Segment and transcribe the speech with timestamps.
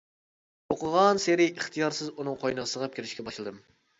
[0.75, 3.63] ئوقۇغانسېرى ئىختىيارسىز ئۇنىڭ قوينىغا سىڭىپ كىرىشكە باشلىدىم.